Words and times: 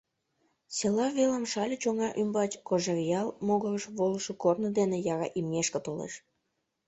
Села 0.75 1.07
велым, 1.17 1.43
Шале 1.51 1.75
чоҥга 1.83 2.09
ӱмбач, 2.21 2.51
Кожеръял 2.67 3.27
могырыш 3.47 3.85
волышо 3.97 4.33
корно 4.41 4.69
дене 4.79 4.97
яра 5.13 5.27
имнешке 5.39 5.79
толеш. 5.85 6.13